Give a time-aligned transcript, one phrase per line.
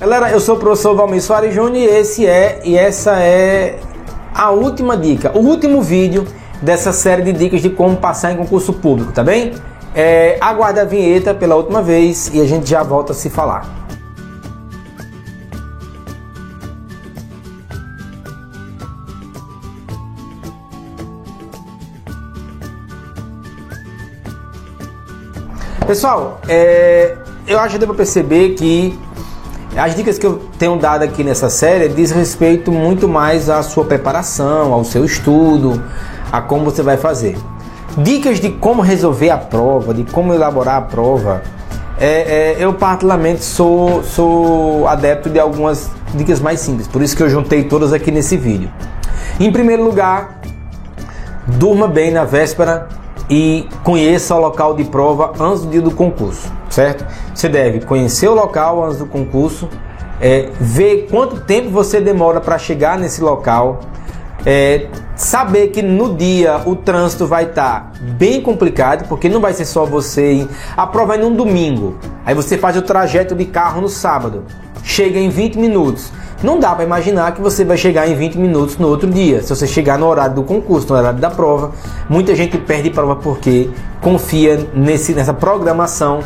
[0.00, 3.78] Galera, eu sou o professor Valmir Soares Júnior e esse é e essa é
[4.34, 6.26] a última dica, o último vídeo
[6.62, 9.52] dessa série de dicas de como passar em concurso público, tá bem?
[9.94, 13.68] É, aguarda a vinheta pela última vez e a gente já volta a se falar.
[25.86, 28.98] Pessoal, é, eu acho que deu perceber que
[29.76, 33.84] as dicas que eu tenho dado aqui nessa série diz respeito muito mais à sua
[33.84, 35.82] preparação, ao seu estudo,
[36.30, 37.38] a como você vai fazer.
[37.96, 41.42] Dicas de como resolver a prova, de como elaborar a prova.
[41.98, 47.22] É, é, eu particularmente sou, sou adepto de algumas dicas mais simples, por isso que
[47.22, 48.70] eu juntei todas aqui nesse vídeo.
[49.38, 50.40] Em primeiro lugar,
[51.46, 52.88] durma bem na véspera
[53.30, 57.06] e conheça o local de prova antes do dia do concurso, certo?
[57.32, 59.68] Você deve conhecer o local antes do concurso,
[60.20, 63.80] é, ver quanto tempo você demora para chegar nesse local,
[64.44, 69.52] é, saber que no dia o trânsito vai estar tá bem complicado, porque não vai
[69.52, 70.48] ser só você.
[70.76, 74.44] A prova é num domingo, aí você faz o trajeto de carro no sábado,
[74.82, 76.12] chega em 20 minutos.
[76.42, 79.42] Não dá para imaginar que você vai chegar em 20 minutos no outro dia.
[79.42, 81.72] Se você chegar no horário do concurso, no horário da prova,
[82.08, 83.68] muita gente perde prova porque
[84.00, 86.20] confia nesse, nessa programação.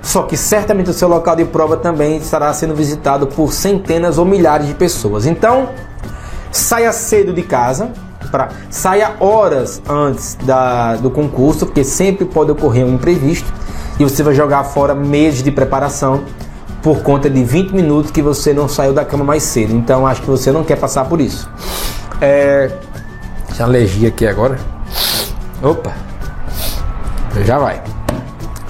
[0.00, 4.24] Só que certamente o seu local de prova também estará sendo visitado por centenas ou
[4.24, 5.26] milhares de pessoas.
[5.26, 5.68] Então,
[6.50, 7.90] saia cedo de casa,
[8.30, 13.52] pra, saia horas antes da, do concurso, porque sempre pode ocorrer um imprevisto
[13.98, 16.22] e você vai jogar fora meses de preparação
[16.82, 19.74] por conta de 20 minutos que você não saiu da cama mais cedo.
[19.74, 21.50] Então acho que você não quer passar por isso.
[22.20, 22.70] É...
[23.48, 24.58] Deixa alergia aqui agora.
[25.62, 25.92] Opa!
[27.44, 27.82] Já vai.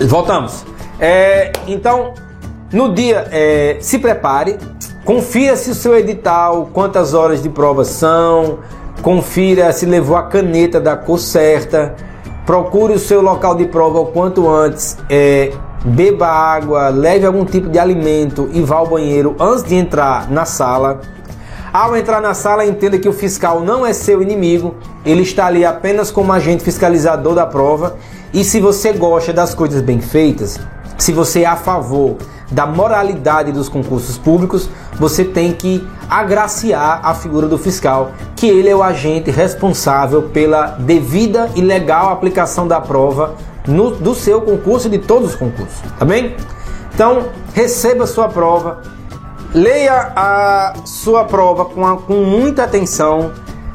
[0.01, 0.65] Voltamos.
[0.99, 1.53] É...
[1.67, 2.15] Então,
[2.73, 3.77] no dia, é...
[3.81, 4.59] se prepare.
[5.05, 8.59] Confira se o seu edital, quantas horas de prova são.
[9.01, 11.95] Confira se levou a caneta da cor certa.
[12.45, 14.99] Procure o seu local de prova o quanto antes.
[15.09, 15.53] É,
[15.89, 20.45] beba água, leve algum tipo de alimento e vá ao banheiro antes de entrar na
[20.45, 21.01] sala.
[21.73, 25.65] Ao entrar na sala, entenda que o fiscal não é seu inimigo, ele está ali
[25.65, 27.97] apenas como agente fiscalizador da prova.
[28.33, 30.59] E se você gosta das coisas bem feitas,
[30.97, 32.17] se você é a favor
[32.51, 34.69] da moralidade dos concursos públicos,
[34.99, 40.77] você tem que agraciar a figura do fiscal, que ele é o agente responsável pela
[40.79, 43.35] devida e legal aplicação da prova
[43.69, 46.35] no, do seu concurso e de todos os concursos, tá bem?
[46.95, 48.83] Então, receba sua prova,
[49.55, 53.31] leia a sua prova com, a, com muita atenção.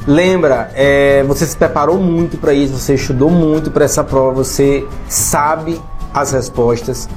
[0.06, 4.86] Lembra, é, você se preparou muito para isso, você estudou muito para essa prova, você
[5.08, 5.80] sabe
[6.14, 7.08] as respostas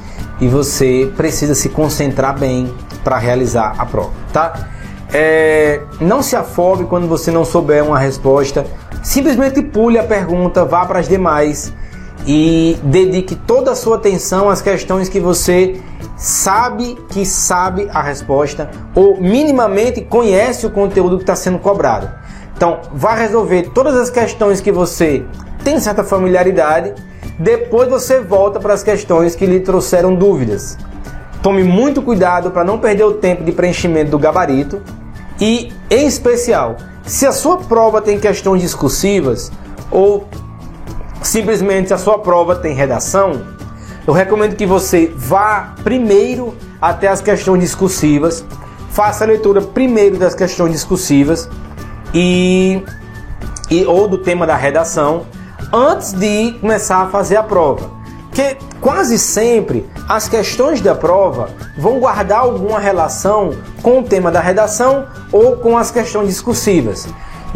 [0.40, 2.72] e você precisa se concentrar bem
[3.02, 4.68] para realizar a prova, tá?
[5.12, 8.64] É, não se afogue quando você não souber uma resposta,
[9.02, 11.72] simplesmente pule a pergunta, vá para as demais
[12.26, 15.80] e dedique toda a sua atenção às questões que você
[16.16, 22.10] sabe que sabe a resposta ou minimamente conhece o conteúdo que está sendo cobrado.
[22.56, 25.24] Então, vá resolver todas as questões que você
[25.62, 26.94] tem certa familiaridade,
[27.38, 30.78] depois você volta para as questões que lhe trouxeram dúvidas.
[31.42, 34.80] Tome muito cuidado para não perder o tempo de preenchimento do gabarito
[35.40, 39.52] e, em especial, se a sua prova tem questões discursivas
[39.90, 40.26] ou
[41.26, 43.42] simplesmente a sua prova tem redação,
[44.06, 48.44] eu recomendo que você vá primeiro até as questões discursivas,
[48.90, 51.48] faça a leitura primeiro das questões discursivas
[52.14, 52.82] e,
[53.68, 55.26] e ou do tema da redação
[55.72, 57.90] antes de começar a fazer a prova.
[58.28, 64.40] Porque quase sempre as questões da prova vão guardar alguma relação com o tema da
[64.40, 67.08] redação ou com as questões discursivas.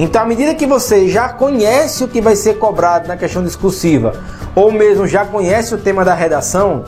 [0.03, 4.15] Então, à medida que você já conhece o que vai ser cobrado na questão discursiva,
[4.55, 6.85] ou mesmo já conhece o tema da redação,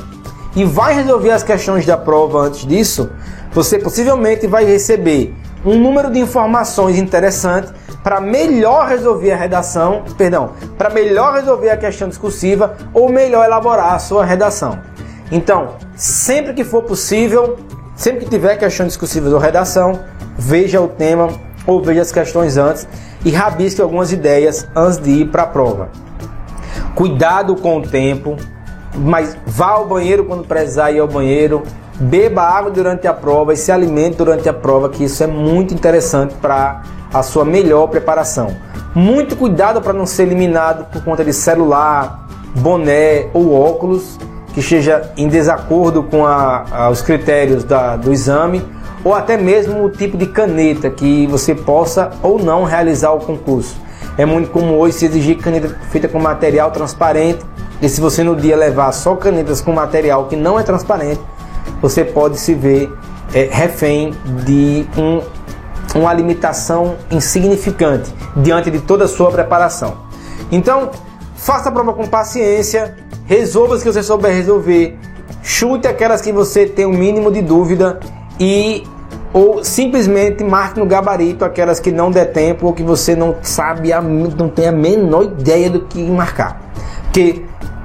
[0.57, 3.11] e vai resolver as questões da prova antes disso,
[3.53, 7.71] você possivelmente vai receber um número de informações interessantes
[8.03, 13.93] para melhor resolver a redação, perdão, para melhor resolver a questão discursiva ou melhor elaborar
[13.93, 14.79] a sua redação.
[15.31, 17.59] Então, sempre que for possível,
[17.95, 20.01] sempre que tiver questão discursiva ou redação,
[20.39, 21.29] veja o tema
[21.67, 22.87] ou veja as questões antes
[23.25, 25.89] e rabisque algumas ideias antes de ir para a prova.
[26.95, 28.37] Cuidado com o tempo,
[28.95, 31.63] mas vá ao banheiro quando precisar ir ao banheiro,
[31.99, 35.73] beba água durante a prova e se alimente durante a prova, que isso é muito
[35.73, 36.83] interessante para
[37.13, 38.55] a sua melhor preparação.
[38.95, 44.19] Muito cuidado para não ser eliminado por conta de celular, boné ou óculos
[44.53, 48.63] que esteja em desacordo com a, a, os critérios da, do exame
[49.05, 53.77] ou até mesmo o tipo de caneta que você possa ou não realizar o concurso.
[54.17, 57.45] É muito comum hoje se exigir caneta feita com material transparente
[57.81, 61.21] e se você no dia levar só canetas com material que não é transparente,
[61.81, 62.93] você pode se ver
[63.35, 64.15] é, refém
[64.45, 65.21] de um,
[65.99, 69.97] uma limitação insignificante diante de toda a sua preparação.
[70.51, 70.91] Então,
[71.35, 72.95] faça a prova com paciência,
[73.25, 74.99] resolva as que você souber resolver,
[75.43, 77.99] chute aquelas que você tem o um mínimo de dúvida
[78.39, 78.85] e
[79.33, 83.91] ou simplesmente marque no gabarito aquelas que não der tempo ou que você não sabe,
[84.37, 86.61] não tem a menor ideia do que marcar.
[87.05, 87.43] Porque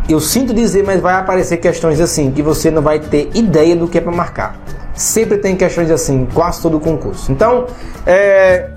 [0.09, 3.87] eu sinto dizer, mas vai aparecer questões assim que você não vai ter ideia do
[3.87, 4.59] que é para marcar.
[4.93, 7.31] Sempre tem questões assim, quase todo concurso.
[7.31, 7.67] Então,
[8.05, 8.71] é,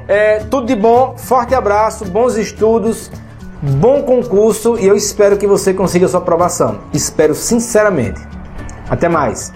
[0.08, 3.12] é, tudo de bom, forte abraço, bons estudos,
[3.62, 6.80] bom concurso e eu espero que você consiga sua aprovação.
[6.94, 8.22] Espero sinceramente.
[8.90, 9.52] Até mais.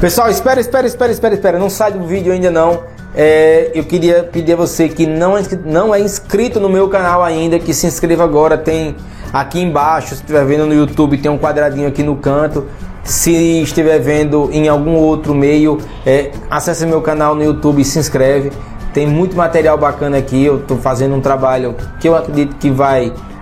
[0.00, 1.58] Pessoal, espera, espera, espera, espera, espera.
[1.58, 2.82] Não sai do vídeo ainda não.
[3.20, 7.20] É, eu queria pedir a você que não é, não é inscrito no meu canal
[7.20, 8.56] ainda, que se inscreva agora.
[8.56, 8.94] Tem
[9.32, 12.66] aqui embaixo, se estiver vendo no YouTube, tem um quadradinho aqui no canto.
[13.02, 17.98] Se estiver vendo em algum outro meio, é, acesse meu canal no YouTube e se
[17.98, 18.52] inscreve.
[18.94, 20.44] Tem muito material bacana aqui.
[20.44, 23.12] Eu estou fazendo um trabalho que eu acredito que vai